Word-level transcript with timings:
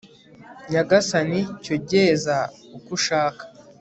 nyagasani 0.71 1.39
cyo 1.63 1.75
ngeza 1.81 2.37
uko 2.77 2.89
ushaka 2.97 3.43